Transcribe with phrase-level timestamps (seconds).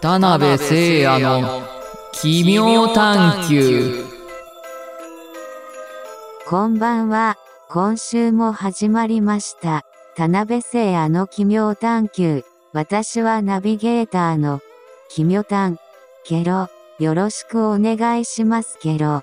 [0.00, 1.62] 田辺聖也の
[2.12, 4.02] 奇妙探求
[6.46, 7.36] こんばんは。
[7.68, 9.84] 今週も始まりました。
[10.16, 12.44] 田辺聖也の奇妙探求。
[12.72, 14.60] 私はナビゲーターの
[15.10, 15.76] 奇妙探。
[16.24, 16.68] ケロ。
[16.98, 19.20] よろしくお願いしますケロ。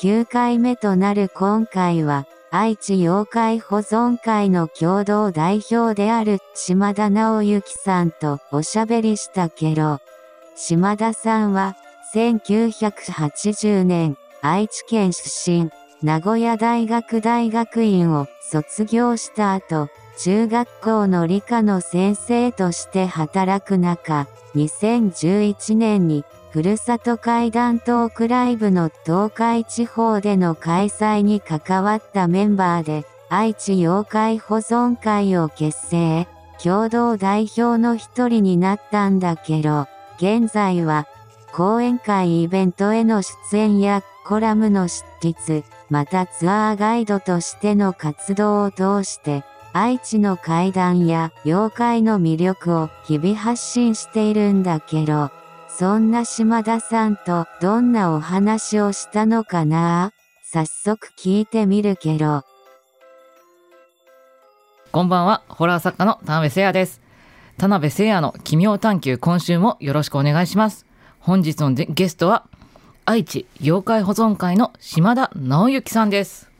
[0.00, 10.00] 9回目となる今回は、愛知妖怪保存会の共同代表である島田直之さんとおしゃべりしたケロ。
[10.54, 11.76] 島田さんは、
[12.14, 15.70] 1980年、愛知県出身、
[16.02, 36.28] 名古屋大学大学院を卒業した後、中学校の理科の先生として働く中、2011年に、ふるさと会談トークライブの東海地方での開催に関わったメンバーで、愛知妖怪保存会を結成、
[36.62, 39.86] 共同代表の一人になったんだけど、
[40.18, 41.06] 現在は、
[41.52, 49.42] 講演会イベントへの出演やコラムの執筆、またツアーガイドとしての活動を通して、
[49.72, 55.30] 愛知の怪談や妖怪の魅力を日々発信しているんだけど、
[55.78, 60.12] そんな島田さんとどんなお話をしたのかな？
[60.44, 62.42] 早速聞いてみるけど。
[64.90, 67.00] こんばんは、ホラー作家の田辺聖也です。
[67.56, 70.84] 田辺聖也の奇妙探求、今週もよろしくお願いします。
[71.20, 72.44] 本日のゲストは、
[73.06, 76.50] 愛知妖怪保存会の島田直之さんです。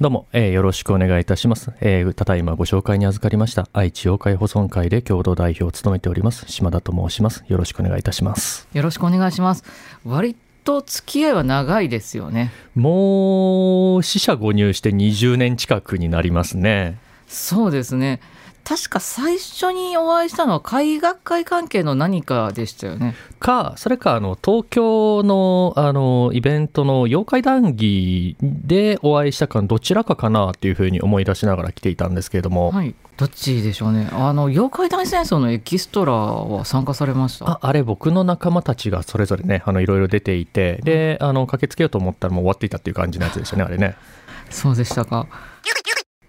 [0.00, 1.70] どうも、えーよろしくお願いいたします。
[1.80, 7.44] えーただいまご紹介に預かりました愛知妖怪保存会で共同代表を務めております島田と申します。
[7.46, 8.66] よろしくお願いいたします。
[8.72, 9.64] よろしくお願いします。
[10.04, 10.34] 割
[10.64, 12.50] と付き合いは長いですよね。
[12.74, 16.98] もう、死者誤入して20年近くになりますね。
[17.28, 18.20] そうですね。
[18.64, 23.14] 確か最初にお会いしたのは海学会関係の何かでしたよね。
[23.40, 32.94] か、それか、あの、東京の、あの、イベントの妖怪談義でお会いしたか、どちらかかなっていうふうに思い出しながら来ていたんですけれども、はい。
[33.16, 34.08] どっちでしょうね。
[34.12, 37.50] あの、妖怪大戦争のエキストラは参加されました？
[37.50, 43.96] ああれ僕の仲間たちがそれぞれねあのいろいろ出ていてであの駆けつけようと思ったらもう終わっていたっていう感じのやつでしたねあれね
[44.50, 45.26] そうでしたか。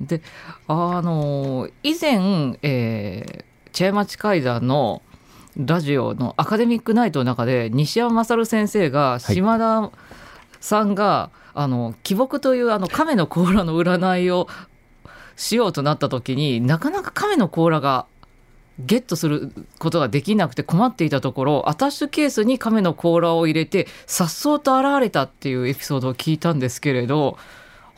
[0.05, 0.21] で、
[0.67, 5.01] あの、以前、えー、茶屋町会談の
[5.57, 9.35] ラジオのアカデミックナイトの中で、西山勝先生が、はい。
[9.35, 9.91] 島田
[10.59, 14.47] さんが、あの、木木というあの亀の甲羅の占いを
[15.35, 18.05] しようとなった時になかなか亀の甲羅が
[18.79, 27.37] ゲットすることができなくて困っていたところアタッシュケースに亀の甲羅を入れてさっそうと現れたっていうエピソードを聞いたんですけれど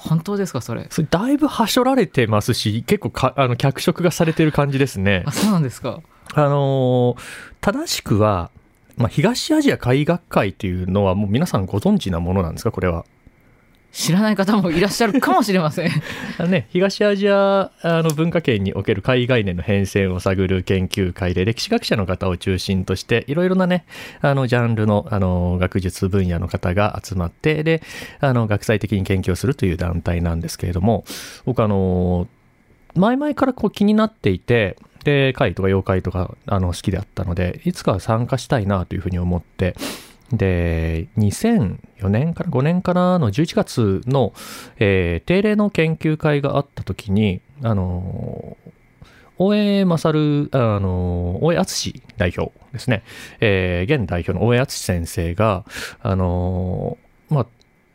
[0.08, 0.88] 本当ですかそれ？
[0.90, 5.24] それだいぶはしょられてますし結構かあの脚色がされてる感じですね。
[5.26, 6.00] あそうなんですか。
[6.34, 7.22] あのー
[7.62, 8.52] 正しくは、
[8.98, 13.06] まあ、東アジア海学会っていうのはもう皆さんご存知なものなんですかこれは？
[13.96, 15.90] 知らない方もいらっしゃるかもしれません。
[16.52, 23.86] ね、東アジアあの文化圏における海概念の変遷を探る研究会で歴史学者の方を中心としていろいろなね
[24.20, 27.82] あのジャンルのあの学術分野の方が集まってで
[28.20, 31.06] あの学際的に研究をするという団体なんですけれども
[31.46, 32.28] 僕あの
[32.96, 34.76] 前々からこう気になっていて
[35.06, 39.76] で怪とか妖怪とかあの好きであったのでいつかは参加したいなというふうに思って
[40.32, 44.34] で2004年から5年からの11月の、
[44.78, 48.58] えー定例の研究会があった時にあの
[49.38, 53.04] 大江勝あの大江敦代表ですね、
[53.40, 55.66] えー現代表の大江敦先生が
[56.02, 56.98] あの
[57.30, 57.48] まあ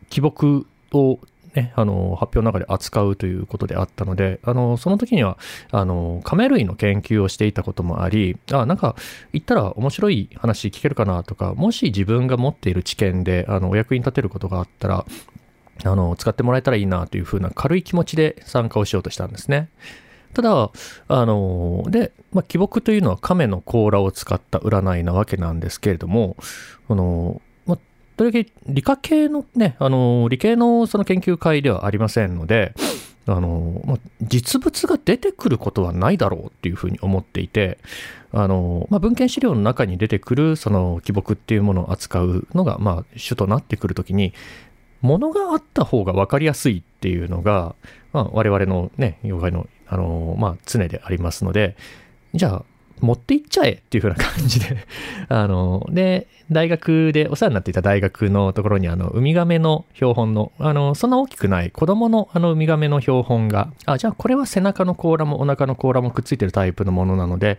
[0.08, 1.18] 木木を
[1.54, 5.36] ね、あの発表の中で扱うということであったのであのその時には
[5.72, 8.94] あのカメ類の研究をしていたこともありあなんか
[9.32, 15.04] 行ったら面白い話聞けるかなとかもし自分が持っている知見であのお役に立てることがあったら
[15.84, 19.70] あの使ってもらえたらいいなというふうな軽い気持ちで参加をしようとしたんですね。
[20.34, 20.70] ただ、
[21.08, 26.36] あの、で、まあ、木木というのは亀の甲羅を使った占いなわけなんですけれども、
[26.88, 27.42] あの、
[28.20, 32.74] とりわけ理科系のね、あの、理系のその研究会ではありませんので、
[33.24, 37.78] あの、まあ、実物が出てくることはないだろうっていうふうに思っていて、
[38.32, 44.34] あの、まあ、文献資料の中に出てくるその木木っていうものを扱うのが、まあ、主となってくるときに、
[45.00, 47.74] 物があった方が分かりやすいっていうのが、
[48.12, 51.74] まあ、我々のね、妖怪の、あのまあ、常でありますので、
[52.34, 52.64] じゃあ、
[53.00, 54.76] 持って行っちゃえっていう風な感じで、
[55.28, 67.58] あの、で、大学でお世話になっていた大学のところに、あの、ウミガメの標本の、あの、そんな大きくない子供のあのウミガメの標本が、あ、じゃあこれは背中の甲羅もお腹の甲羅もくっついてるタイプのものなので、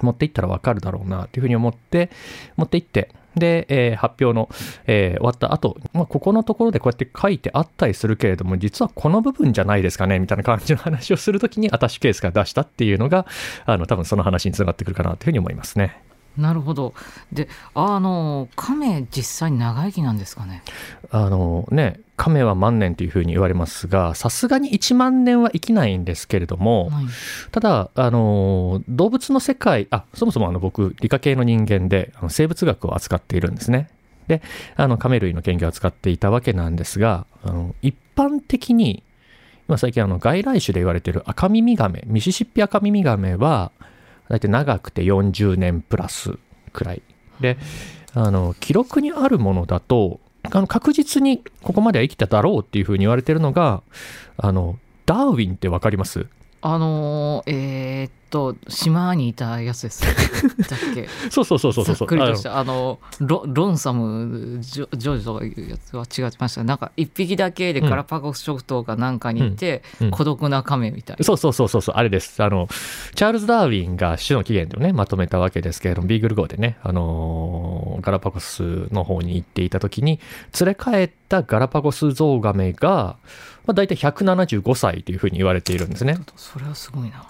[0.00, 2.10] 持っていったらわかるだろうなっていう風に思って、
[2.56, 4.48] 持って行って、で、えー発表の、
[4.86, 13.26] えー終わった後、まあ、ここのところでこうやって書いてあったりするけれども、実はこの部分じゃないですかね、みたいな感じの話をするときに、アタッシュケースが出したっていうのが、
[13.66, 16.07] あの、多分その話につながってくるかなというふうに思いますね。
[16.36, 16.94] なるほど。
[17.32, 20.62] であの亀実際に長生きなんですかね？
[21.10, 27.04] あのね、亀は万年というふうに言われますが、さすがに1万年は生きないんですけれども、はい。
[27.50, 33.88] ただ、あの、動物の世界、あ、そもそもあの僕、理科系の人間で、あの生物学を扱っているんですね。
[34.26, 34.42] で、
[34.76, 39.02] あの、亀類の研究を扱っていたわけなんですが、あの、一般的に、
[39.68, 43.70] 今最近あの、外来種で言われている赤耳ガメ、ミシシッピアカミミガメは、
[44.28, 46.38] 大体長くて40年プラス
[46.72, 47.02] くらい。
[47.40, 47.56] で、
[48.14, 50.20] あの、記録にあるものだと、
[50.50, 53.82] あの確実にここまでは生きただろうっていうふうに言われてるのが、
[54.36, 56.26] あの、ダーウィンって分かります？
[56.60, 60.02] あのえーっと島にいたやつです。
[60.02, 60.10] だ
[60.76, 61.08] っけ？
[61.30, 61.96] そうそうそうそうそう。
[61.96, 66.62] ざっくりとしあのたあのロロンサムジョジョージとかいうやつは違ってました。
[66.64, 70.06] なんか一匹だけでガラパゴス諸島かなんかにいて、うん。
[70.08, 70.12] うん。
[70.12, 71.94] 孤独な亀みたいな、そうそうそうそうそう。
[71.96, 72.42] あれです。
[72.42, 72.68] あの
[73.14, 80.20] チャールズ・ダーウィンが種の起源をねまとめたわけですけれどもビーグル号でね、あのーガラパゴスの方に行っていた時に
[80.60, 83.16] 連れ帰ったガラパゴスゾウガメが、
[83.68, 86.18] まあ、大体175歳というふうに言われているんですね。
[86.36, 87.26] それはすごいな。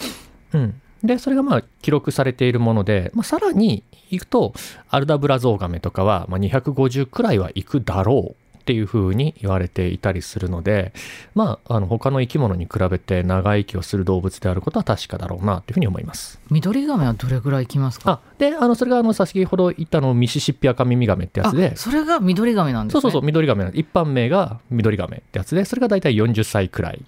[0.55, 4.55] うん、でそれがまあ記録されているもので、まあ、さらに行くと
[4.89, 10.93] アルダブラゾウガメとかはまあ250くらいは行くだろうっていうふうに言われていたりするので、
[11.35, 16.39] まあ、あの他の生き物に比べて長生きをする動物であることは確かだろうなというふうに思います。
[16.51, 18.11] 緑亀はどれぐらい生きますか？
[18.11, 21.71] あであのそれがあの先ほど言ったあのミシシッピアカミミガメってやつで。
[21.73, 23.01] あそれが緑亀なんですね。
[23.01, 23.81] そうそうそう緑ガメなんです。
[23.81, 27.03] 一般名が緑ガメってやつでそれが大体40歳くらい。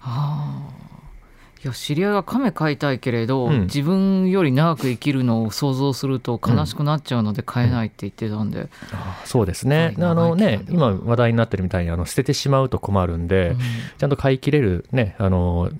[0.00, 0.73] ああ
[1.64, 3.60] いや知り合いが亀飼いたいけれど、うん。
[3.62, 8.68] 自分より長く生きるのを想像すると悲しくなっちゃうので飼えないって言ってたんで、
[9.24, 13.58] そうですね、はいあのね今話題になってるみたいにあの捨ててしまうと困るんで、うん。
[13.98, 15.70] ちゃんと飼い切れる、ね、あの、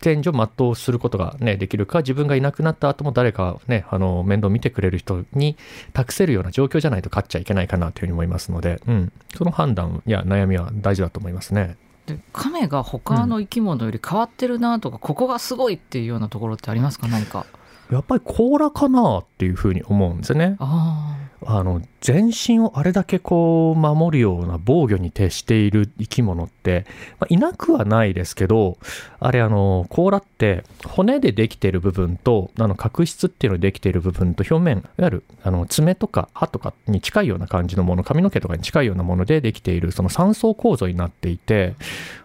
[0.00, 5.56] 天井全うすることがね、できるか、自分がいなくなった後も誰かね、あの、面倒見てくれる人に
[5.92, 9.12] 託せるような状況じゃないと飼っちゃいけないかなというふうに思いますので、うん。
[9.36, 11.76] その判断や悩みは大事だと思いますね。
[12.08, 17.06] で亀が他の生き物より変わってるなとか、ここがすごいっていうようなところってありますか？
[17.06, 17.46] 何か。
[17.90, 20.56] やっぱり甲羅かなっていうふうに思うんですよね。
[20.58, 21.16] あ
[21.46, 26.84] あの、全身をあれだけこう、守るような防御に徹している生き物って、
[27.18, 28.78] まあ、いなくはないですけど、
[29.20, 41.74] あれあの、甲羅って骨でできている部分と、あの、角質っていうのでできている部分と表面、いわゆる、あの、爪とか歯とかに近いような感じのもの、髪の毛とかに近いようなものでできている、その三層構造になっていて、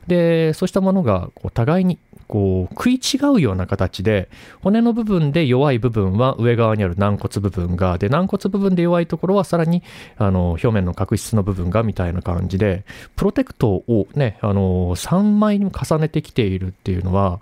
[0.07, 1.97] で、そうしたものが、こう、互いに、
[2.27, 4.29] こう、食い違うような形で、
[4.61, 9.83] 骨の部分で弱い部分は上側にある軟骨部分が、で、軟骨部分で弱いところはさらに、
[10.17, 12.85] あの、表面の角質の部分がみたいな感じで、
[13.15, 17.39] プロテクトをね、あの、3枚に重ねてきているっていうのは、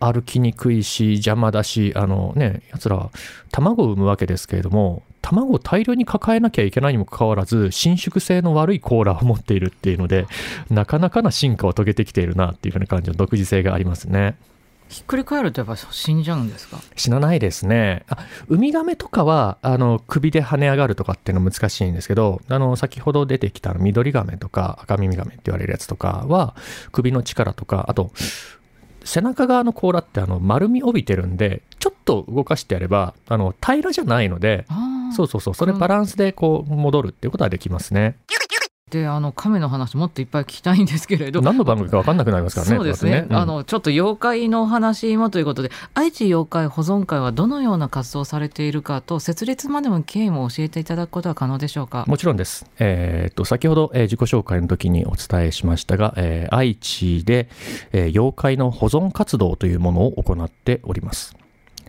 [0.00, 3.10] 歩きにくいし、邪魔だし、あのね、奴ら
[3.50, 10.26] 卵を産むわけですけれども、卵を大量に抱えなきゃいけないにもかかわらず、伸縮性の悪い甲羅を持っているっていうので、
[10.68, 14.36] なかなかな進化を遂げてきているなっていうふうな感じの独自性がありますね。
[14.90, 16.78] ひっくり返るとやっぱ死んじゃうんですか？
[16.94, 18.04] 死なないですね。
[18.10, 18.18] あ、
[18.48, 26.54] ウミガメとかは、あの、首で跳ね上がるとかっていうのは難しいんですけど、あの、先ほど出てきた緑ガメとか赤耳ガメって言われるやつとかは、
[26.92, 28.12] 首の力とか、あと、
[29.04, 38.16] 背中側の甲羅ってあの丸み帯びてるんで、ちょっと動かしてやれば、あの、平らじゃないので、ああそうそうそう、それバランスでこう戻るっていうことはできますね。
[38.90, 42.76] であの亀の話もっといっぱい聞きたいんですけれど何の番組か分かんなくなりますからね。
[42.76, 52.04] そうですねこうやってあのちょっと妖怪の話もということで愛知妖怪保存会はどのような活動をされているかと設立までの経緯も教えていただくことは可能でしょうか？
[52.06, 52.66] もちろんです。
[52.78, 57.48] えーっと、先ほど、えー自己紹介の時にお伝えしましたが、えー愛知で、
[57.90, 61.34] えー妖怪の保存活動というものを行っております。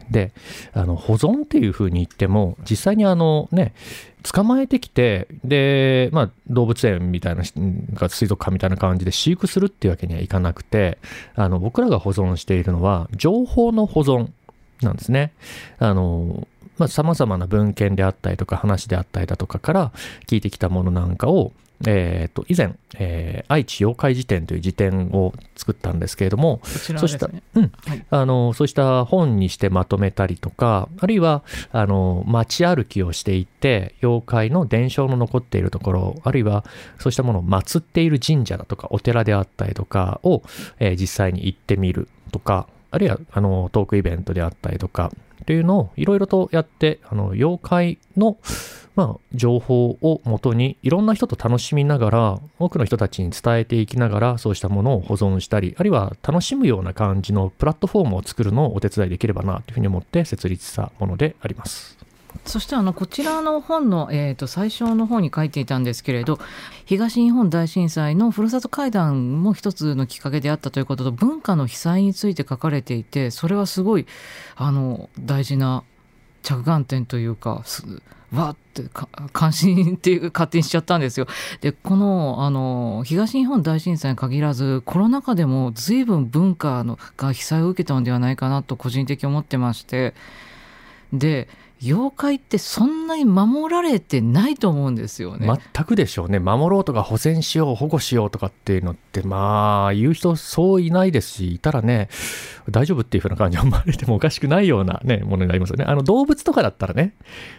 [0.10, 0.32] で、
[0.74, 3.74] あの、保存っていうふうに言っても、実際にあのね、
[4.24, 10.98] 捕まえてきて、で、まあ、動物園みたいな、水族館みたいな感じで飼育するっていうわけにはいかなくて、
[11.36, 14.30] あの、僕らが保存しているのは、情報の保存
[14.82, 15.32] なんですね。
[15.78, 16.48] あの、
[16.78, 19.92] まあ、様々な文献であったりとか話であったりだとかから
[20.28, 21.54] 聞いてきたものなんかを、
[21.86, 27.44] えっ、と、以前、えー愛知妖怪辞典という辞典を作ったんですけれども、そうした、ですね。
[27.56, 28.06] うん、はい。
[28.10, 36.66] あの、そうした本にしてまとめたりとか、あるいは、あの、街歩きをしていって、妖怪の伝承の残っているところ、あるいは、
[37.00, 40.42] そうしたものを祀っている神社だとか、お寺であったりとかを、
[40.80, 48.38] えー実際に行ってみるとか、あるいは、あの、トークイベントであったりとか、っていうのをいろいろとやって、あの、妖怪の、
[48.96, 61.98] まあ、情報をもとにいろんな人と楽しみながら多くの人たちに伝えていきながらそうしたものを保存したりあるいは楽しむような感じのプラットフォームを作るのをお手伝いできればなというふうに思って設立したものであります。
[62.44, 66.38] そしてあのこちらの本の、えー、と最初の方に書いていたんですけれど
[66.86, 74.06] 東日本大震災のふるさと会談も一つのきっかけであったということと文化の被災について書かれていてそれはすごい
[74.56, 75.84] あの大事な
[76.44, 77.64] 着眼点というか
[78.34, 81.28] わってか関心っていう勝手にしちゃったんですよ。
[81.62, 90.14] でこのあの東日本大震災に限らずコロナ禍でも随分文化のが被災を受けたのではないかなと個人的に思ってまして
[91.14, 91.48] で
[91.82, 95.48] 妖怪ってそんなに守られてないと思うんですよね。
[95.74, 96.40] 全くでしょうね。
[96.40, 102.10] 守ろうとか保全しよう保護しようとかっていうのってまあ言う人そういないですしいたらね
[102.70, 105.86] 大丈夫っていうふうな感じ思われてもおかしくないようなねものになりますよね。
[105.86, 107.14] あの動物とかだったらね。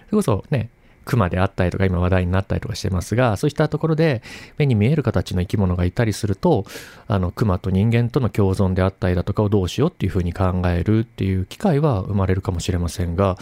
[0.09, 0.71] それこそね
[1.07, 4.23] 熊であったりとか今話題になったりとかしてますがそうしたところで
[4.59, 6.67] 目に見える形の生き物がいたりすると
[7.07, 13.39] あの熊と人間との共存であったりだとかをどうしようっていうふうに考えるっていう機会は生まれるかもしれませんが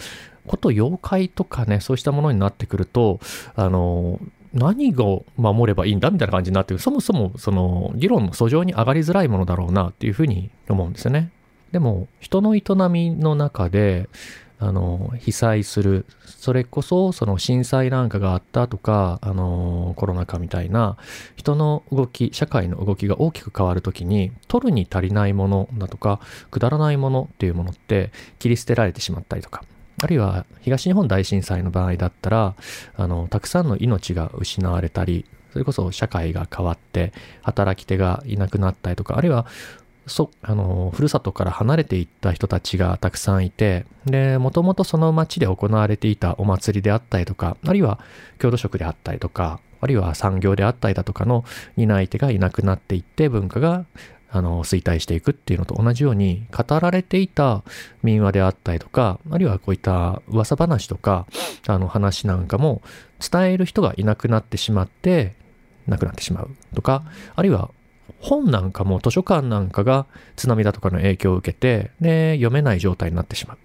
[0.47, 3.19] こと妖怪とかねそうしたものになってくると
[3.55, 4.19] あの
[4.53, 11.31] 何を守ればいいんだみたいな感じになってそもそもその議論の訴状に上がりづらいものだろうなっていうふうに思うんですよね。
[11.73, 14.07] でも人の営みの中で
[14.59, 16.05] あの被災する。
[16.25, 20.95] それこそその震災なんかがあったとかあのコロナ禍みたいな
[21.35, 26.19] 人の動き社会の動きが大きく変わるときに取るに足りないものだとか
[26.51, 29.63] くだらないものっていうものって切り捨てられてしまったりとか
[30.03, 32.55] あるいは東日本大震災の場合だったら
[32.95, 39.45] あのたくさんの命が失われたりそれこそ社会が変わって働き手がいなくなったりとかあるいは
[40.07, 47.99] そあのふるさとから離れていった人たちがたくさんいてでもともとその町で行われていたお祭りであったりとかあるいは
[48.39, 51.43] 郷土食であったりとかあるいは産業であったりだとかの
[51.75, 53.85] 担い手がいなくなっていって文化が
[54.29, 57.63] あの衰退していくっていうのと同じように語られていた
[58.03, 61.25] 民話であったりとかあるいはこういった噂話とか
[61.67, 62.81] あの話なんかも
[63.19, 65.35] 伝える人がいなくなってしまって
[65.87, 67.03] なくなってしまうとか
[67.35, 67.71] あるいは
[68.25, 73.57] 本なんかも図書館なんかが津波だとかの影響を受けてで読めない状態になってしまう。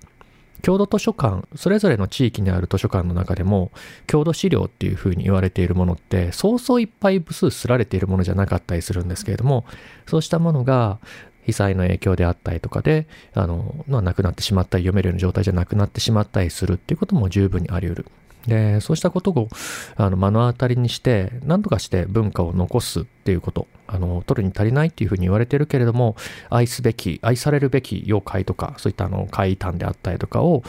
[0.62, 3.70] 郷土図書館それぞれの地域にある図書館の中でも
[4.06, 9.64] 郷土資料っていうふうに言われているものってそうそういっぱい部数すられているものじゃなかったりするんですけれども
[10.06, 10.98] そうしたものが
[11.46, 18.06] 被災の影響であったりとかであの、まあ、なくなってしまったり読めるような状態じゃなくなってしまったりするっていうことも十分にあり得る。
[18.46, 19.48] でそうしたことを
[19.96, 26.16] あの目の当たりにして何とかして文化を残すっていうことあの取るに足りないっていうふうに言われてるけれども
[26.48, 30.62] 愛すべき愛されるべき妖怪とかそういったあの怪談であったりとかを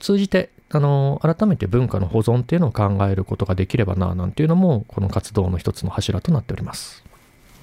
[0.00, 7.04] 通じてあの改めて文化の保存っていうのを考えることができればななんていうのもこの活動の一つの柱となっております。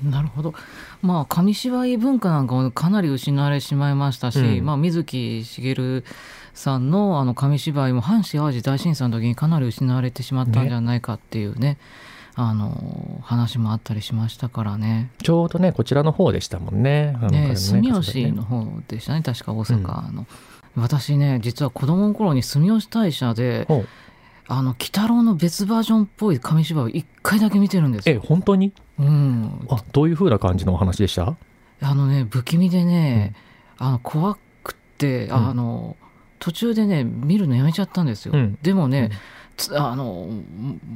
[0.03, 0.53] なるほど
[1.01, 6.05] まあ紙芝居文化なんかもかなり失われてしまいましたし、うんまあ、水木しげる
[6.53, 11.77] さんのあの紙芝居も阪神・淡路大震災の時にかなり失われてしまったんじゃないかっていうね
[12.35, 15.09] あの話もあったりしましたからね。
[15.21, 17.17] ちょうどねこちらの方でしたもんね。
[17.31, 20.25] ねね住吉の方でしたね確か大阪の、
[20.75, 23.67] 私ね実は子供の頃に住吉大社で
[24.47, 28.21] あの鬼太郎の別バージョンっぽい紙芝居を一回だけ見てるんですえよ。
[28.25, 28.73] 本当に？
[28.97, 31.35] うん、あどういう風な感じのお話でした？
[31.81, 33.35] あのね不気味でね、
[33.77, 35.33] あの怖くってん。
[35.33, 35.95] あの、
[36.39, 38.33] 途中でね見るのやめちゃったんですよ。
[38.33, 38.57] うん。
[38.61, 39.17] でもねうん、
[39.57, 40.29] つあの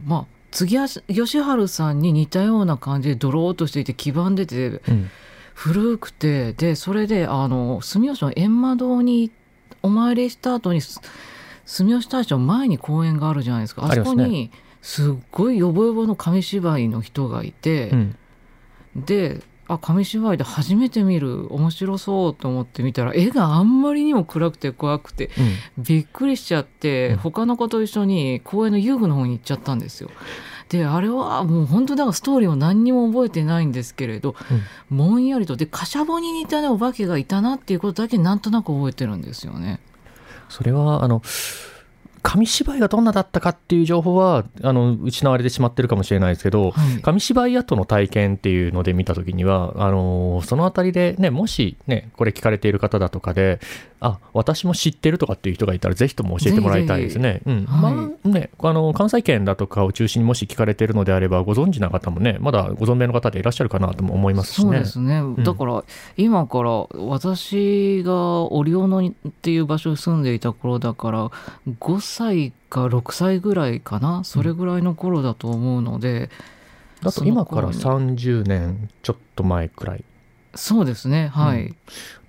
[0.05, 5.09] まあ杉谷義治さんに似たような感じでドローっとしていて黄ばんでてうん。
[5.55, 9.31] 古くてでそれであの住吉の閻魔堂に
[9.83, 10.99] お参りした後にす
[11.65, 13.85] 住吉大社の前に公園があるじゃないですか。
[13.85, 18.15] あそこにすっごいヨボヨボの紙芝居の人がいて、うん。
[18.95, 19.41] で
[19.73, 25.29] あ紙芝居で初めて見る面白そうと思って見たら絵があんまりにも暗くて怖くて
[25.77, 30.09] うんびっくりしちゃって、うん他の子と一緒に公園の遊具の方に行っちゃったんですよ。
[30.69, 34.35] であれはもう本当だからストーリーを何にも覚えてないんですけれど、
[34.89, 39.79] ぼんやりとでカシャボに似たねお化けがいたなっていうことだけなんとなく覚えてるんですよね。
[40.49, 41.21] それはあの
[42.23, 47.01] 紙芝居がどんなだったかっていう情報はあの失われてしまってるかもしれないですけど、はい。
[47.01, 53.59] 紙芝居後の体験っていうので見た時にはあのそのあたりでねもしねこれ聞かれている方だとかで
[53.99, 57.41] あ私も知ってるとかっていう人がいたらぜひとも教えてもらいたいですね。
[57.45, 57.65] うん。
[57.65, 57.93] はい。
[57.93, 64.63] まあねあの関西圏だとかを中心にもし聞かれているのであればご存知な方もねまだご存命の方でいらっしゃるかなとも思いますしね。
[64.63, 65.83] そうですね、だから
[66.15, 69.11] 今から私が折尾野っ
[69.41, 71.29] ていう場所に住んでいた頃だから
[71.67, 72.12] 5歳
[72.69, 74.23] か6歳ぐらいかな？
[74.23, 76.29] それぐらいの頃だと思うので、
[77.03, 78.17] あと今からその頃に。
[78.17, 80.03] 30年ちょっと前くらい。
[80.55, 81.75] そうですねはい、うん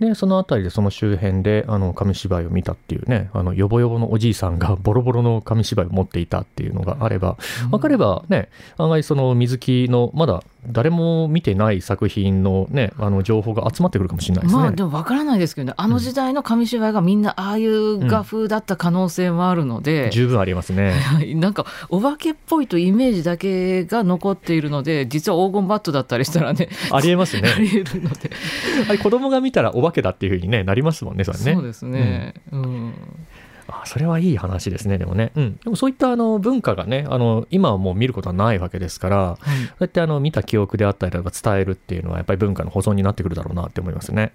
[0.01, 7.37] でその辺りでその周辺であの紙芝居を見たっていうねあのヨボヨボのおじいさんが ボロボロの紙芝居を持っていたっていうのがあれば
[7.71, 14.61] 分かればね案外その水木のまだ誰も見てない作品のねあの情報が集まってくるかもしれないですね。
[14.61, 20.93] まあでも分からないですけどねあの時代の紙芝居がみんなああいう画風だった可能性もあるので、十分ありますね。
[20.93, 27.59] は いなんかお化けっぽいとイメージだけが残っているので実は黄金バットだったりしたらねありえますね あ。
[27.59, 28.31] りえるので
[28.89, 31.55] あれ子供が見たらお化けだっていう風にねなりますもんねそれね。
[31.55, 32.95] そうですね、うん
[33.83, 35.33] あそれはいい話ですねでもね。
[35.35, 35.57] うん。
[35.63, 39.17] でもそういったあの文化がねあの今はもう見ることはないわけですから。
[39.17, 44.33] はいそうやってあの見た記憶であったりだとか伝えるっていうのはやっぱり文化の保存になってくるだろうなって思いますね。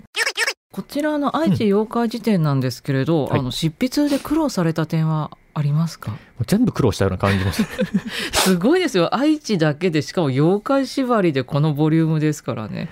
[0.71, 6.11] こちらの愛知妖怪辞典なんですけれど、はいあの執筆で苦労された点はありますか？
[6.11, 7.51] もう全部苦労したような感じも。
[8.33, 12.89] すごいですよ愛知だけでしかも妖怪縛りでこのボリュームですからね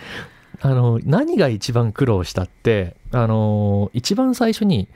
[0.62, 4.88] あの何が一番苦労したってあの一番最初に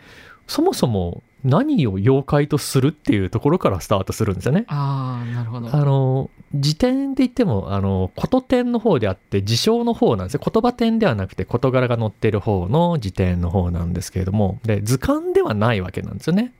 [0.51, 4.65] そもそも何を妖怪とするっていうところからスタートするんですよね。
[4.67, 16.53] ああなるほどあの辞典で言ってもあのこと典の方であって事象の方なんですよ言葉典ではなくて事柄が載っている方の辞典の方なんですけれどもで図鑑ではないわけなんですよね。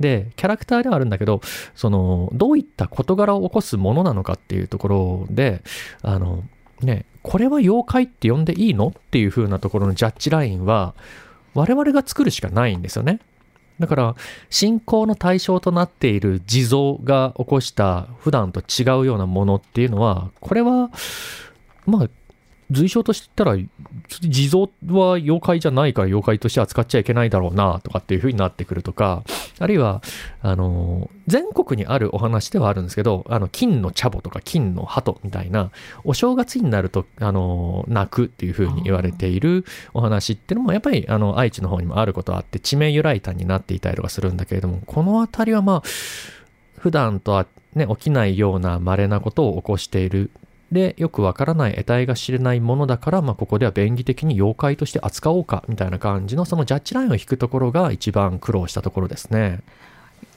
[0.00, 1.42] でキャラクターではあるんだけど
[1.74, 5.62] そのどういった事柄を起こすものなのかっていうところで
[6.00, 6.42] あの
[6.80, 8.88] ねこれは妖怪って呼んでいいの？
[8.88, 10.94] っていう風なところのジャッジラインは
[11.56, 13.20] 我々が作るしかないんですよね。
[13.78, 14.14] だから
[14.48, 20.90] 信仰の対象となっている地蔵が起こした普段と違うようなものっていうのはこれは
[21.84, 22.08] まあ
[22.70, 29.22] 随所として言ったら地蔵は妖怪じゃないから妖怪として扱っちゃいけないだろうなとかっていうふうになってくるとか
[29.58, 30.02] あるいは
[30.42, 35.70] あの全国にあるお話ではあるんですけどあの金の茶母とか金の鳩みたいな
[36.04, 45.82] お正月になるとあの泣くっていう風に言われているお話っていうのもやっぱりあの愛知の方にもあることあって地名由来譚になっていたりとかするんだけれどもこの辺りはまあ
[46.78, 50.30] 普段とはね起きないような稀なことを起こしている
[50.72, 59.60] でよくわからない得体が知れないものだから、まあ、ここでは便宜的に妖怪として扱おうかみたいな感じのそのジャッジラインを引くところが一番苦労したところですね。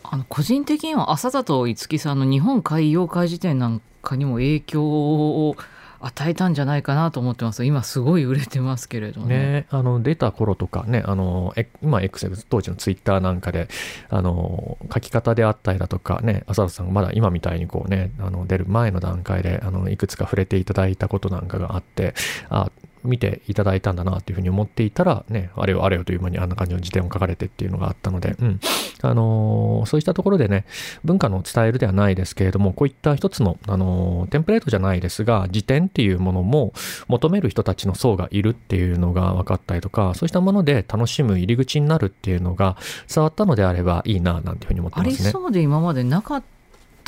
[0.04, 5.56] あの個人的には浅里五木さんの日本海妖怪辞典なんかにも影響を
[6.02, 7.66] 与えたんじゃないかなと思ってます。
[7.66, 9.38] 今すごい売れてますけれどね。
[9.38, 13.68] ね、あの出た頃とかねあの今 X 当時のツイッターなんかで
[14.10, 22.14] あの書き方であったりだとかね浅田さんがまだ今みたいにこうねあの出る前の段階であのいくつか触れていただいたことなんかがあって
[22.50, 22.72] あ
[23.04, 28.60] 見ていただいたんだなっていうふうに思っていたらねあれよあれよという間にあんな感じの辞典を書かれてっていうのがあったので、うん。
[29.08, 30.66] あのそうしたところでね
[31.04, 36.74] 文化の伝えるではないですけれどもこういった一つの、あのテンプレートじゃないですが辞典っていうものも
[37.08, 42.78] 求める人たちの層がいるっていうのが分かったりとかそうしたもので楽しむ入り口になるっていうのが
[43.14, 45.32] 伝わったのであればいいななんていうふうに思ってますね。
[45.32, 46.59] そうで今までなかった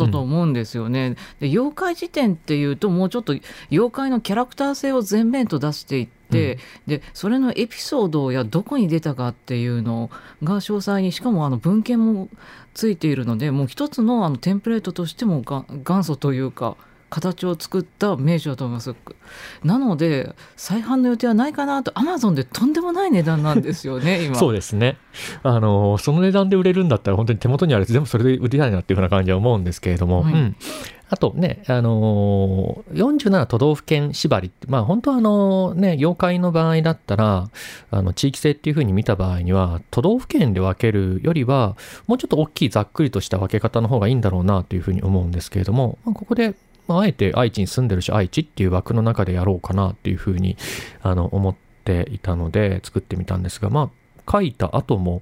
[0.07, 1.15] と思うんですよね。
[1.39, 3.33] で妖怪辞典っていうともうちょっと
[3.71, 10.09] 妖怪のキャラクター性を前面と出していって、でそれのエピソードやどこに出たかっていうの
[10.43, 12.29] が詳細にしかもあの文献も
[12.73, 16.77] ついているのでもう一つのあのテンプレートとしてもが元祖というか。
[17.11, 18.95] 形を作った名手だと思います。
[19.63, 21.91] なので再販の予定はないかなと。
[21.93, 24.35] アマゾンでとんでもない値段なんですよね 今。
[24.35, 24.97] そうですね。
[25.43, 30.33] あの、その値段で売れるんだったら本当に手元にある全部それで売りたいなっていうふうな感じは思うんですけれども、はい。
[30.33, 30.55] うん。
[31.09, 37.49] あとね、あのー、47都道府県縛りって、まあ本当はあのね、妖怪の場合だったら、
[37.91, 41.75] あの、地域性っていうふうに見た場合には、都道府県で分けるよりは、
[42.07, 46.55] もうちょっと大きいざっくりとした分け方の方がいいんだろうなというふうに思うんですけれども、まあここで、
[46.87, 50.57] まあ、あえて愛知に住んでるし、愛知っていう枠の中でやろうかなっていうふうに、
[51.01, 53.91] あの、思っていたので、作ってみたんですが、ま
[54.27, 55.21] あ、書いた後も、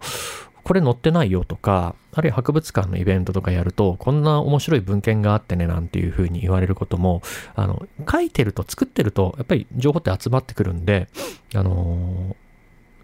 [0.63, 7.21] これ載ってないよとか、あるいは博物館のイベントとかやると、こんな面白い文献があってねなんていうふうに言われることも、
[7.55, 11.07] あの、書いてると作ってると、やっぱり情報って集まってくるんで、
[11.55, 12.48] あのー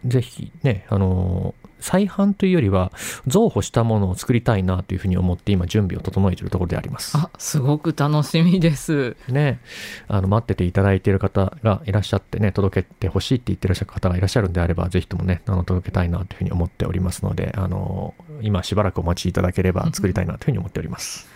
[0.03, 2.91] ぜひね、あの再販というよりは
[3.27, 7.17] 増補したものを作りたいなというふうに思って今準備を整えているところであります。
[7.17, 9.15] あすごく楽しみです。
[9.29, 9.59] ね、
[10.07, 21.27] あの待ってていただいている方がいらっしゃってね届けてほしいって言ってらっしゃる方がいらっしゃるんであればぜひともねあの届けたいなというふうに思っておりますのであの今しばらくお待ちいただければ作りたいなというふうに思っております。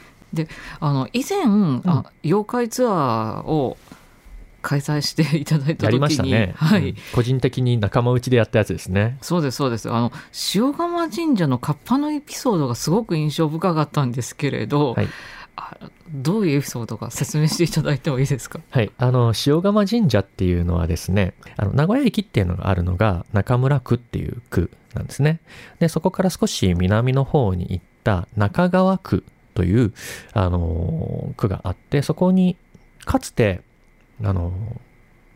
[0.79, 1.39] あの以前、
[1.85, 3.77] あ妖怪ツアーを
[4.61, 9.17] 開催していただいた時にやりましたね、はい、うん個人的に仲間内でやったやつですね。
[9.21, 10.11] そうですそうですあの
[10.55, 15.07] 塩釜神社のカッパのエピソードがすごく印象深かったんですけれど、はい
[15.61, 15.75] あ
[16.09, 18.61] どういうエピソードか説明していただいてもいいですか？
[18.69, 18.93] はい。
[18.97, 25.41] あの、塩釜神社っていうのはですね、あの、名古屋駅っていうのがあるのが中村区っていう区なんですね。
[25.79, 29.93] で、そこから少し南の方に行った中川区という、
[30.31, 32.55] あの、区があって、そこに、
[33.03, 33.59] かつて、
[34.23, 34.51] あの、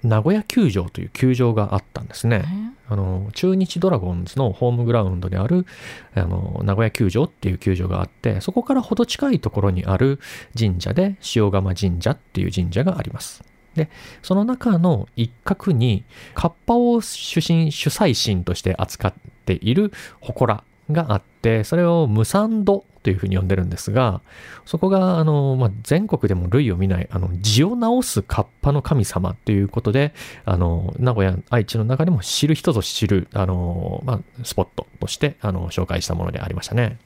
[0.03, 2.43] 名古屋球場という球場があったんですね。
[2.89, 5.65] あの、中日ドラゴンズのホームグラウンドである、
[6.13, 10.19] あの、名古屋球場っていう球場があって、そこからほど近いところにある
[10.57, 13.43] 神社で、塩釜神社っていう神社があります。
[13.75, 13.89] で、
[14.21, 16.03] その中の一角に、
[16.35, 19.13] カッパを主神、主催神として扱っ
[19.45, 24.21] ている祠があって、それをムサンドというふうに呼んでるんですが、
[24.65, 30.13] そこが、あの、まあ、全国でも類を見ない、あの、字を直すカッパの神様ということで、
[30.45, 36.97] あの、名古屋、愛知の中でも知る人ぞ知る、あの、まあ、スポットとして、あの、紹介したものでありましたね。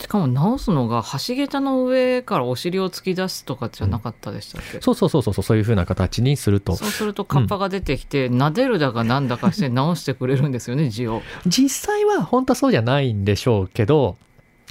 [0.00, 6.74] しかも直すのが橋桁の上からお尻を突き出すとかじゃなかったでしたっけ、そうそうそうそう、そういうふうな形にすると。
[6.76, 11.22] そうするとカッパが出てきて、撫でるだかなんだかして直してくれるんですよね字を。
[11.46, 14.16] 実際は本当はそうじゃないんでしょうけど、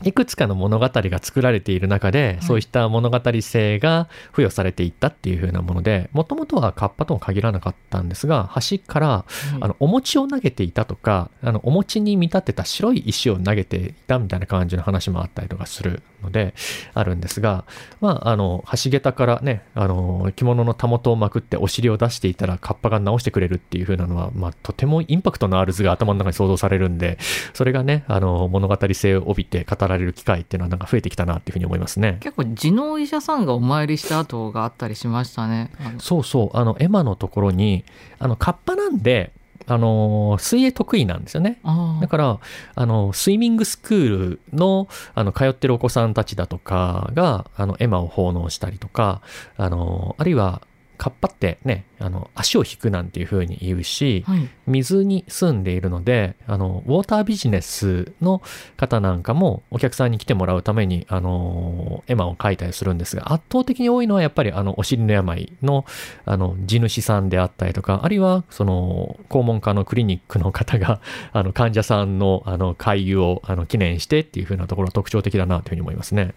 [0.04, 2.46] いくつかの物語が作られている中で、い。
[2.46, 9.26] そういった物語性が付与されていったっていう風なもので、もともとはカッパとも限らなかったんですが、橋から、
[9.60, 16.54] あの、お餅を投げていたとか、あの、お餅に見立てた白い石を投げていたみたいな感じの話もあったりとかするので、
[16.94, 17.66] あるんですが、
[18.02, 27.18] まあ、あの、橋桁からね、あの、着物のたもとをまくってお尻を出していたら、カッパが直してくれるっていう風なのは、まあ、とてもインパクトのある図が頭の中に想像されるんで、
[27.54, 32.18] それがね、あの、物語性を帯びて語られる機会っていうのはなんか増えてきたなっていうふうに思いますね。
[32.22, 35.72] 結構地のお医者さんがお参りした後があったりしましたね。
[36.00, 37.84] そうそう、あの、エマのところに、
[38.20, 39.32] あの、カッパなんで、
[39.70, 41.60] あの、水泳得意なんですよね。
[42.02, 42.40] だから、
[42.76, 49.22] あの、スイミングスクールの、あの、通ってるお子さんたちだとかが、あの、エマを奉納したりとか、
[49.58, 50.62] あの、あるいは、
[51.00, 58.42] カッパってね、あの、足を引くなんていう風に言うし、はい、水に住んでいるので、あの、ウォータービジネスの
[58.76, 65.86] 方なんかもお客さんに来てもらうために、あの、エマを描いたりするんですが、圧倒的に多いのはやっぱりあの、お尻の病の、
[66.26, 71.00] あの、地主さんであったりとか、あるいは、その、肛門科のクリニックの方が、
[71.32, 76.34] あの、患者さんの、あの、回遊を、あの、記念してっていう風なところが特徴的だなというふうに思いますね。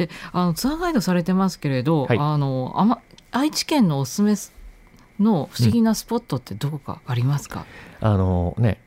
[0.00, 3.00] であのツアーガイドされてますけれど、はいあのあま
[3.32, 4.34] 愛知県のおすすめ
[5.24, 7.66] の不思議なスポットってどこかありますか、
[8.00, 8.80] あのね、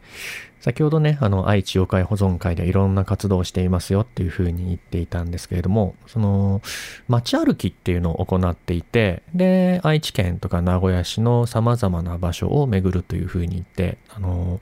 [0.64, 6.62] 先ほどね、あの、愛知妖怪保存会でいろんな活動をしていますよっていうふうに言っていたんですけれども、その、
[7.10, 14.62] 街歩きっていうのを行っていて、で、愛知県とか名古屋市の様々な場所を巡るというふうに言って、あの、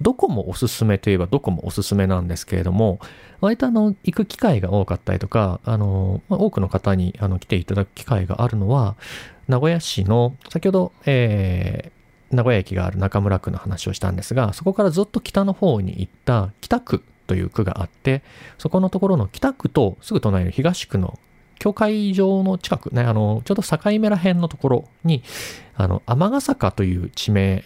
[0.00, 3.00] どこもおすすめといえばどこもおすすめなんですけれども、
[3.40, 8.94] 割とあの、行く機会が多かったりとか、あの、多くの方にあの来ていただく機会があるのは、
[9.48, 11.99] 名古屋市の、先ほど、えー
[12.30, 18.22] 名古屋駅がある中村区の話をしたんですが、そこからずっと北の方に行った北区という区があって、
[18.58, 21.18] そこのところの北区とすぐ隣の東区の
[21.60, 25.22] 境界上の近くね、あの、ちょうど境目ら辺のところに、
[25.76, 27.62] あの、天ヶ坂という地名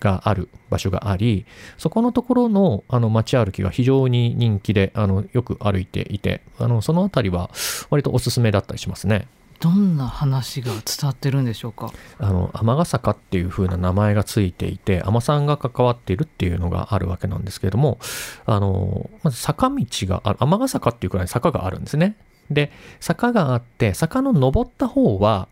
[0.00, 1.46] がある場所があり、
[1.78, 7.50] そこのところの、あの、街歩きが非常に人気で、あの、よく歩いていて、あの、そのあたりは
[7.90, 9.28] 割とおすすめだったりしますね。
[9.60, 11.92] どんな話が伝わってるんでしょうか？
[12.18, 17.98] あの、天ヶ坂っていう風な名前がついていて、天さんが関わっているっていうのがあるわけなんですけれども、
[18.44, 22.16] あの、まず坂道が、天ヶ坂っていうくらい坂があるんですね。
[22.50, 25.48] で、坂があって、坂の登った方は、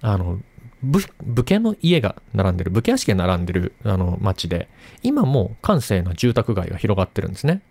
[0.00, 0.40] あの、
[0.82, 4.68] 武武家の家が並んでる、武家屋敷が並んでるあの町で、
[5.04, 7.62] 今も閑静な住宅街が広がってるんですね。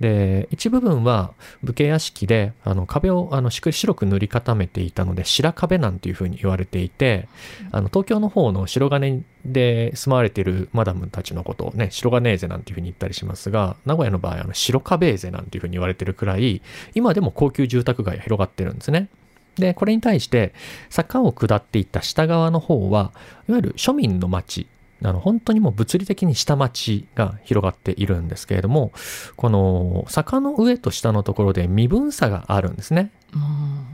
[0.00, 1.32] で、一部分は
[1.62, 7.28] 武家屋敷で、あの壁をあの白く塗り固めていたので、白壁なんていうふうに言われていて、
[7.72, 16.60] あの東京の方の白金で住まわれているマダムたちのことをね、白金ーゼなんていうふうに言ったりしますが、名古屋の場合、あの白壁ーゼなんていうふうに言われてるくらい、
[16.94, 19.08] 今でも高級住宅街が広がってるんですね。
[19.56, 20.52] で、これに対して、
[20.90, 23.12] 坂を下っていった下側の方は、
[23.48, 24.66] いわゆる庶民の町
[25.02, 28.92] あの本当にもう物理的に下町が広がっているんですけれども
[29.36, 33.10] この坂の上と下のところで身分差があるんですね。
[33.34, 33.86] うん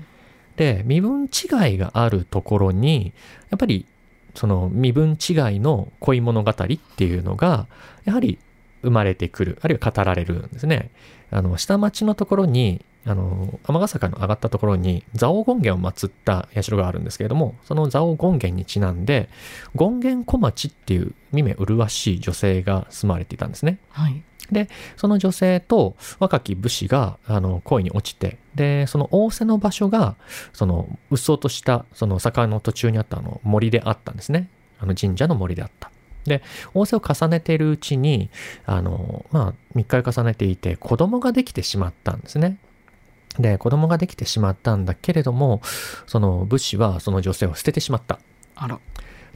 [0.57, 3.13] で身分違いがあるところに
[3.51, 3.87] やっぱり
[4.35, 6.55] その身分違いの恋物語っ
[6.97, 7.67] ていうのが
[8.05, 8.39] やはり
[8.83, 10.91] 生まれてくるあるいは語られるんですね。
[11.31, 19.29] あの下町のところにあの天ヶ坂の上がったところに蔵王権現を祀った社があるんですけれどもその蔵王権現にちなんで
[19.77, 23.79] 権現小町っていう見目麗しい女性が住まわれていたんですね。
[23.91, 30.17] はいで、その女性と若き武士が、あの、恋に落ちて、で、その仰せの場所が、
[30.53, 34.51] その、うっそうとした、その坂の途中にあったあの森であったんですね。
[34.79, 35.91] あの神社の森であった。
[36.25, 36.43] で、
[36.75, 38.31] 仰せを重ねているうちに、
[38.67, 42.59] あの、まあ、密会を重ねていて、子供ができてしまったんですね。
[43.39, 45.63] で、子供ができてしまったんだけれども、
[46.07, 48.19] その武士はその女性を捨ててしまった。
[48.55, 48.79] あら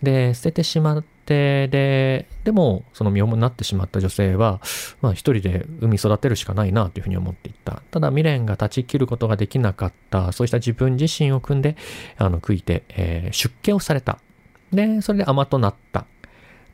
[0.03, 4.61] で、捨ててしまって、で、でも、その身重になってしまった女性は、
[5.01, 7.83] まあ一人で産み育てるしかないなというふうに思っていった。
[7.91, 11.77] ただ未練が断ち切ることができなかった、そうした自分自身を組んで、
[12.19, 14.19] あの、悔いて、えー出家をされた。
[14.73, 16.05] で、それで尼となった。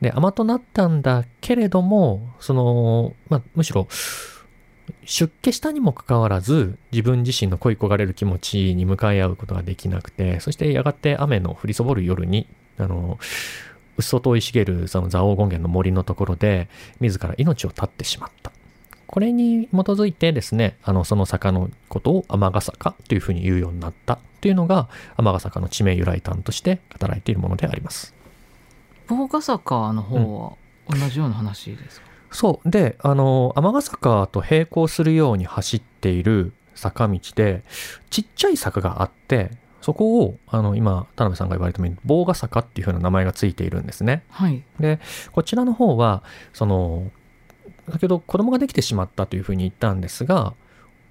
[0.01, 3.87] で、尼となったんだけれども、その、まあ、むしろ、
[5.05, 13.17] 出家したにもかかわらず、自分自身の恋焦がれる気持ちに向かい合うことができなくて、そしてやがて雨の降りそぼる夜に、あの、
[13.97, 16.69] うっそと生い茂るその蔵王権現の森のところで、
[16.99, 18.51] 自ら命を絶ってしまった。
[19.07, 28.13] これに基づいてですね、あの、その坂のことを天ヶ坂というふうに言うようになったというのが、天ヶ坂の地名由来譚として語られているものであります。
[29.07, 30.53] 棒ヶ坂の方は
[30.89, 32.69] 同じような話ですか、そう。
[32.69, 37.63] で、あの、天ヶ坂と並行するように走っている坂道で、
[38.09, 44.23] ちっちゃい坂があって、そこを、あの、今、田辺さんが言われたように、棒ヶ坂っていう風な名前がついているんですね。
[44.29, 44.99] はいで、
[45.31, 47.11] こちらの方は、その、
[47.91, 50.53] 先ほど子供ができてしまったというふうに言ったんですが、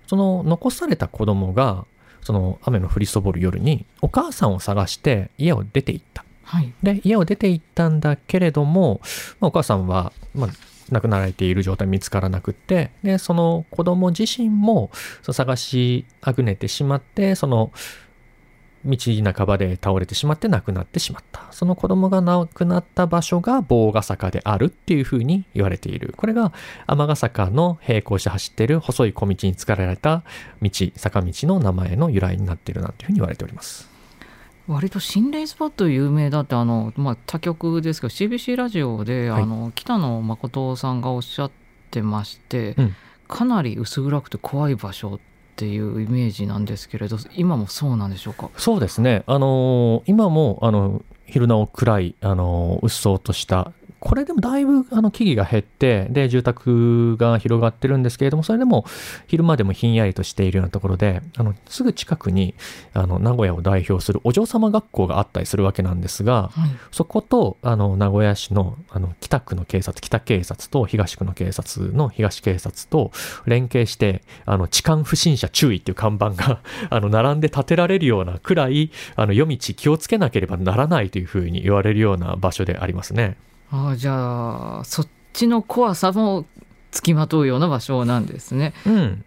[0.06, 1.86] その残された子供が、
[2.22, 6.24] その雨の降りそぼる夜にお母さんを探して家を出て行った。
[6.44, 9.00] はいで、家を出て行ったんだけれども、
[9.40, 10.50] まあ、お母さんは、まあ、
[10.92, 14.90] 亡くなられている状態見つからなくって、で、その子供自身も
[15.22, 17.72] 探しあぐねてしまって、その
[18.84, 21.46] 道半ばで倒れてしまって亡くなってしまった。
[21.50, 26.14] その子供が亡くなった場所が棒ヶ坂であるっていうふうに言われている。
[26.16, 26.52] これが
[26.86, 30.24] 天ヶ坂の並行して走ってる細い小道に作られた
[30.60, 33.91] 道、坂道の名前の由来になっているなというふうに言われております。
[34.68, 39.42] 割と心霊スポット有名だってあの、まあ、他局ですけど CBC ラジオで、はい。
[39.42, 41.50] あの北野誠さんがおっしゃっ
[41.90, 42.94] てまして、うん。
[43.28, 45.20] かなり薄暗くて怖い場所っ
[45.56, 48.50] ていうイメージなんですけれど今もそうなんでしょうか？
[48.56, 49.22] そうですね。
[49.26, 53.72] あのー今も、あの、昼なお暗い、あのー、うっそうとした、
[54.04, 58.84] これでもだいぶ、あの、木々が減って、で、住宅が広がってるんですけれども、それでも、
[59.28, 62.56] 昼間でもひんやりとしているようなところで、あの、すぐ近くに、
[62.94, 73.12] あの、名古屋を代表するお嬢様学校があったりするわけなんですが、はいそこと、あの、名古屋市の、あの、北区の警察、北警察と東区の警察の東警察と
[73.46, 76.60] 連携して、あの、痴漢不審者注意っていう看板が、
[76.90, 83.36] あの、並んで立てられるようなくらい、あの、夜道気をつけなければならないというふうに言われるような場所でありますね。
[83.72, 86.44] ああじゃあそっちの怖さも
[86.90, 88.74] つきまとうような場所なんですね。
[88.86, 89.24] うん。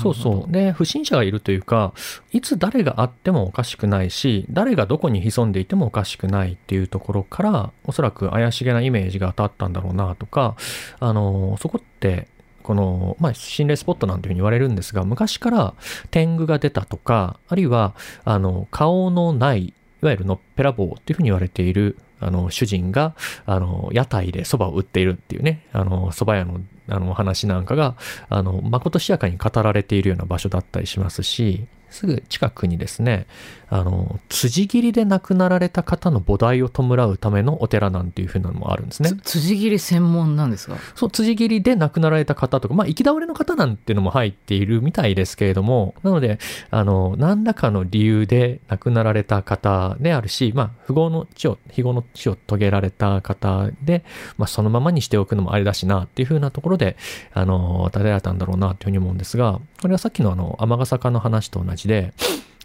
[0.00, 0.52] そうそう。
[0.52, 1.92] で、不審者がいるというか、
[2.30, 10.56] いつ誰があってもおかしくないし、誰がどこに潜んでいてもおかしくないっていうところから、おそらく怪しげなイメージが当たったんだろうなとか、
[11.00, 12.28] あの、そこって、
[12.62, 15.74] この、まあ、心霊スポットなんていうふうに言われるんですが、昔から
[16.10, 23.14] 天狗が出たとか、あるいは、あの、顔のない、いわゆるのっぺらぼうっていうふうに言われている、あの、主人が、
[23.46, 27.96] あの、屋台で蕎麦を売っているっていうね、あの、蕎麦屋の、あの、話なんかが、
[28.28, 33.26] あの、まことしやかに語られているような場所だったりしますし、すぐ近くにですね、
[33.74, 39.40] あの、辻切りで亡くなられた方の菩提を弔うためのお寺なんていうふうなのもあるんですねつ。
[39.40, 40.76] 辻切り専門なんですか？
[40.94, 46.38] そう、辻切りで亡くなられた方とか、まあ、生き倒れの方なんていうのも入っているみたいですけれども、なので、
[46.70, 54.04] あの、何らかの理由で亡くなられた方であるし、まあ、不合の死を、非合の死を遂げられた方で、
[54.36, 56.98] まあ、そのままにしておくのもあれだしな、っていうふうなところで、
[57.32, 62.12] あの、建てられたんだろうな、というふうに思うんですが、これはさっきのあの、天ヶ坂の話と同じで、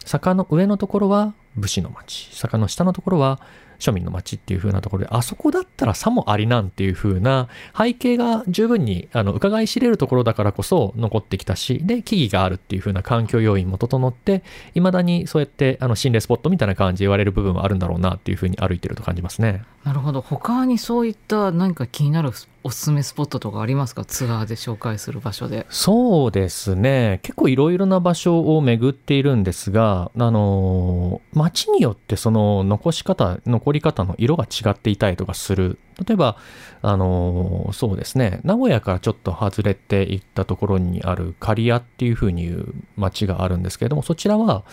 [0.07, 3.39] 坂の上のところは武士の町、坂の下のところは
[3.79, 14.43] 庶民の町っていう風なところで、あそこだったらさもありなんていう風な背景が十分にあの伺い知れるところだからこそ残ってきたし、で、木々があるっていう風な環境要因も整って、
[14.73, 19.63] 未だにそうやってあの心霊スポットみたいな感じで言われる部分はあるんだろうなっていう風に歩いてると感じますね。
[19.83, 20.21] なるほど。
[20.21, 22.31] 他にそういった何か気になる
[22.67, 24.03] おすすめスポットとかありますか？
[24.03, 25.65] ツアーで紹介する場所で。
[25.69, 27.21] そうですね。
[27.23, 35.79] 結構いろいろな場所を巡っているんですが、あの、街によってその残し方、残り方の色が違っていたりとかする。
[36.05, 36.35] 例えば、
[36.81, 38.41] あの、そうですね。
[38.43, 44.65] 名古屋からちょっと外れていったところにある刈谷っていうふうに言う街があるんですけれども、そちらは、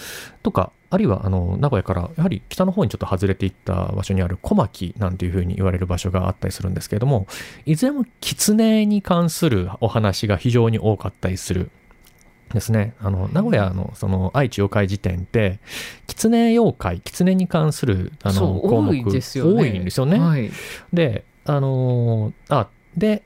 [0.43, 7.27] とか、あるいはあの名古屋からやはり北の方にちょっと外れていった場所にある小牧なんていうふうに言われる場所があったりするんですけれども
[7.67, 11.71] いずれも狐に関するお話が非常に多かったりする
[12.53, 12.95] ですね。
[13.01, 15.59] あの、名古屋のその愛知妖怪辞典って、
[16.07, 20.21] 狐妖怪、狐に関するあの項目多いんですよね。
[20.21, 20.51] はい、
[20.93, 23.25] で、あのあ、で、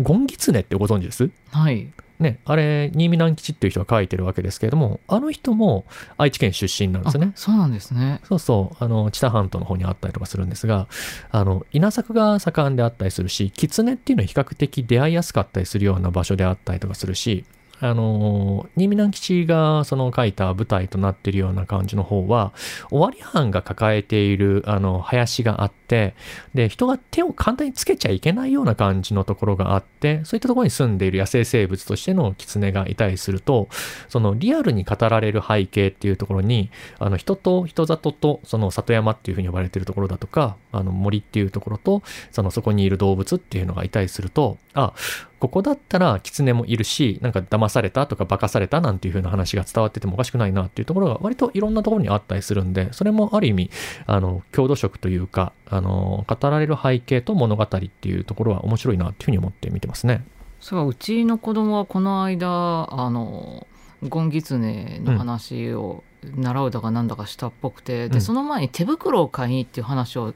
[0.00, 1.30] ゴンギツネってご存知です？
[1.50, 1.92] はい。
[2.20, 5.86] ね、あれ、新見南吉っていう人が書いてるわけですけれども、あの人も
[6.18, 7.32] 愛知県出身なんですね。
[7.34, 8.20] そうなんですね。
[8.24, 10.86] そうそう、あの、知多半島の方にあったりとかするんですが、
[11.30, 17.46] あの、稲作が盛んであったりするし、狐っていうのは比較的出会いやすかったりするような場所であったりとかするし、
[17.80, 22.52] あの、新見南吉がその書いた舞台となっているような感じの方は、
[22.90, 26.14] 尾張藩が抱えている、あの、林があって、
[26.54, 33.68] で、人が手を簡単につけちゃいけないような感じのところがあって、そういったところに住んでいる野生生物としての狐がいたりすると、
[34.08, 44.92] そのリアルに語られる背景っていうところに、あの、人と人里と、その里山っていうふうに呼ばれているところだとか、あの、森っていうところと、そのそこにいる動物っていうのがいたりすると、あ、
[45.40, 53.70] ここだったら狐もいるし、なんか騙されたとか化かされたなんていう風な話が伝わっててもおかしくないなっていうところが割といろんなところにあったりするんで、それもある意味、
[54.06, 60.22] あの、郷土色というか、あの、語られる背景と物語っていうところは面白いなっていうふうに思って見てますね。
[60.60, 63.66] そううちの子供はこの間、あの、
[64.06, 70.34] ゴンギツネの話を習うだかなんだかしたっぽくて、うん、で、その前に手袋を買いにっていう話を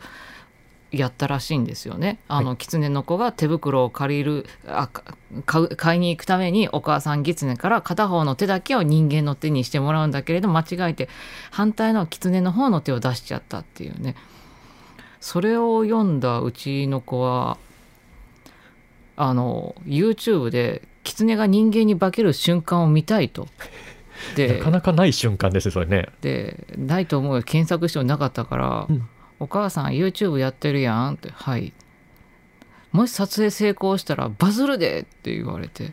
[0.98, 2.18] やったらしいんですよね。
[2.28, 4.88] あの、はい、狐の子が手袋を借りるあ
[5.46, 11.09] 買買いに行くためにお母さん狐から片方の手だけを人間の手にしてもらうんだけれど間違えて
[11.50, 14.14] 反対の狐の方の手を出しちゃったっていうね
[15.20, 17.59] それを読んだうちの子は
[19.16, 23.48] あの YouTube で狐が人間に化ける瞬間を見たいと。
[24.37, 26.09] でなかなかない瞬間ですそれね。
[26.20, 29.09] でないと思うよ検索してもなかったから、うん
[29.40, 31.73] お母さん YouTube やってるやん」って「はい」
[32.92, 35.92] もし撮影成功したらバズるでって言われて。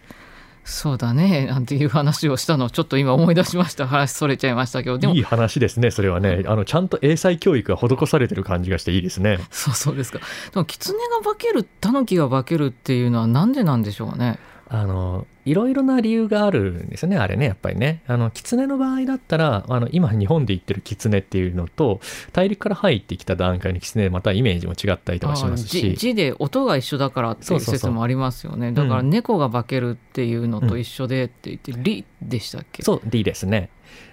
[0.63, 2.65] そうだねなんていう話をしたの。
[2.65, 3.87] をちょっと今思い出しました。
[3.87, 4.99] 話それちゃいましたけど。
[4.99, 6.43] でもいい話ですねそれはね。
[6.45, 9.39] あのちゃんと英才教育が施されてる感じがしていいですね。
[9.49, 10.19] そうそうですか。
[10.19, 10.25] で
[10.59, 14.37] も狐が化けるタヌキが化けるっていうのはなんでなんでしょうね
[14.73, 18.03] あのいろいろな理由があるんですよね、あれね、やっぱりね。
[18.07, 21.99] あの、狐の場合だったら、あの、今日本で言ってる狐っていうのと、
[22.31, 25.95] 大陸から入ってきた段階の狐でまたイメージも違ったりとかしますし。
[25.97, 28.71] 字で音が一緒だからっていう説もありますよね。
[28.71, 32.81] だから猫が化けるっていうのと一緒でって言って、うん、リでしたっけ？
[32.81, 33.69] そう、リですね。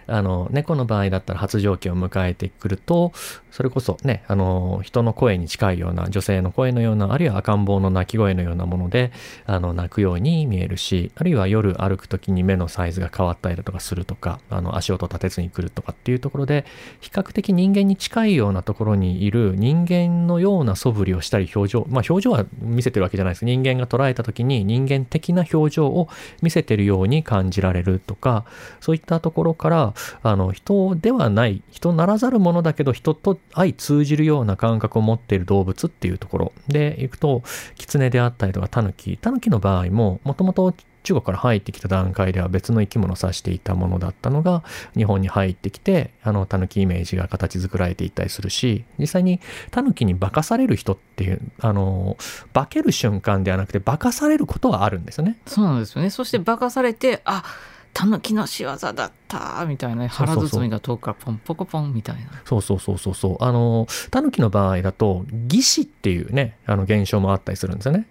[0.09, 3.13] あの、猫の場合だったら発情期を迎えてくると、
[3.51, 9.13] それこそね、あの、人の声に近いような、女性の声のような、あるいは赤ん坊の鳴き声のようなもので、
[9.47, 16.65] あの、鳴くように見えるし、あるいは夜歩く時に目のサイズが変わったりだとかするとか、あの、足音立てずに来るとかっていうところで、
[17.01, 23.45] 比較的人間に近いようなところにいる人間のような素振りをしたり表情、まあ表情は見せてるわけじゃないです。
[23.45, 26.09] 人間が捉えた時に人間的な表情を
[26.41, 28.47] 見せてるように感じられるとか、
[28.81, 36.53] そういったところから、からあの、人ではない、人ならざるものだけど、人と相通じるような感覚を持っている動物っていうところ。
[36.69, 37.43] でいくと、
[37.77, 44.63] 狐であったりとかタヌキ、タヌキの場合も、もともと中国から入ってきた段階では別の生き物を指していたものだったのが
[44.95, 52.19] 日本に入ってきてあのタヌキイメージが形作られていったりするし実際にタヌキに化かされる人っていうあの
[52.53, 55.39] 化ける瞬間ではなくて化かされることはあるんですよね。
[55.47, 56.11] そうなんですよね。
[56.11, 57.43] そして化かされてあ
[57.93, 60.09] たぬきの仕業だったみたいな。
[60.09, 62.43] 腹包みが遠くからポンポコポンみたいな。
[62.45, 63.45] そうそうそうそうそう。
[63.45, 68.07] あのタヌキの場合だと義士っていうねあの現象もあったりするんですよね。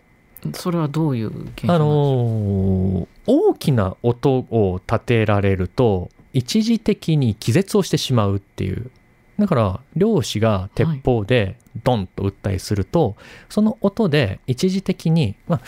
[0.54, 8.92] それはどういう現象あの大きな音を立てられると一時的に気絶をしてしまうっていう。
[9.40, 13.16] だから漁師が鉄砲でドンと撃ったりすると、はい、
[13.50, 15.62] その音で一時的に、まあ、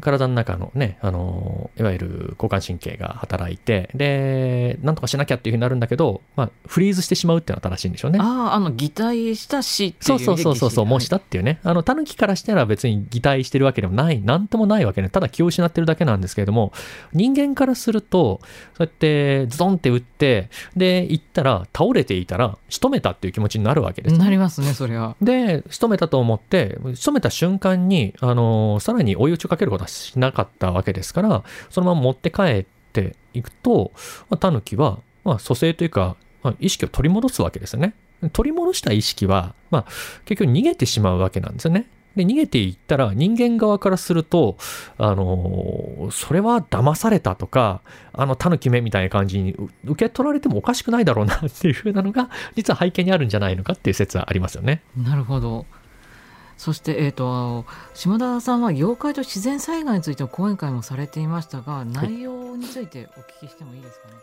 [0.00, 8.18] 体の中のね、あの、いわゆる交感神経が働いて、で、なんとかしなきゃっていうふうになるんだけど、まあ、フリーズしてしまうっていうのは正しいんでしょうね。
[8.20, 11.24] ああ、あの、擬態した死っていうそうそうそうそうそう、もうしたた。
[11.24, 11.60] っていうね。
[11.62, 15.08] あの、タヌキからしたら別に擬態してるわけでもない、なんともないわけね。
[15.08, 16.72] ただ気を失ってるだけなんですけれども、
[17.12, 18.40] 人間からすると、
[18.76, 24.16] そうやってズドンって打って、で、行ったら、倒れていたら、仕留めたっていう気持ちになるわけです。
[24.16, 25.16] なりますね、それは。
[25.20, 33.92] で、仕留めたと思って、仕留めた瞬間に、あのさらに追い打ちをかけることはしなかったわけですから、そのまま持って帰っていくと、
[34.30, 37.94] まあ、タヌキは、まあ、蘇生というか、まあ、意識を取り戻すわけですよね。
[38.32, 39.84] 取り戻した意識は、まあ、
[40.24, 41.86] 結局逃げてしまうわけなんですよね。
[42.16, 44.56] で、逃げていったら人間側からすると、
[44.98, 47.80] あのそれは騙されたとか、
[48.12, 54.82] あの、狸目みたいな感じに受け取られてもおかしくないだろうなっていう風なのが、実は背景にあるんじゃないのかっていう説はありますよね。
[54.96, 55.66] なるほど。
[56.56, 64.14] そして、えっ、と、島田さんは妖怪と自然災害についての講演会もされていましたが、内容についてお聞きしてもいいですかね？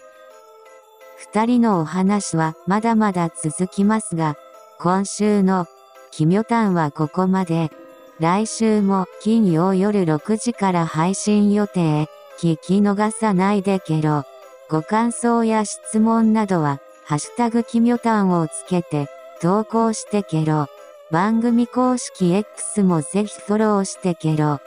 [1.18, 4.36] 二人のお話はまだまだ続きますが、
[4.80, 5.68] 今週の
[6.12, 7.72] 奇妙譚はここまで。
[8.20, 12.08] 来週も金曜夜6時から配信予定。
[12.42, 14.24] 聞き逃さないでけろ。
[14.70, 19.08] ご感想や質問などは、ハッシュタグ奇妙譚をつけて
[19.42, 20.68] 投稿してけろ。
[21.12, 24.60] 番組公式 X もぜひフォローしてけろ。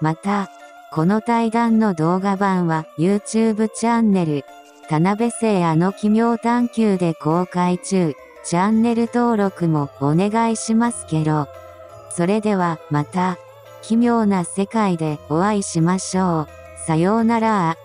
[0.00, 0.50] また、
[0.92, 4.44] この対談の動画版は YouTube チャンネル、
[4.88, 8.14] 田辺聖あの奇妙探求で公開中。
[8.44, 11.46] チャンネル登録もお願いしますけど。
[12.10, 13.38] それではまた、
[13.82, 16.48] 奇妙な世界でお会いしましょう。
[16.84, 17.76] さようなら。